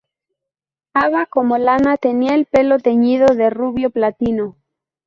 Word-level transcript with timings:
Ava 0.95 1.27
como 1.27 1.59
Lana 1.59 1.95
tenía 1.95 2.33
el 2.33 2.47
pelo 2.47 2.79
teñido 2.79 3.35
de 3.35 3.51
rubio 3.51 3.91
platino. 3.91 4.57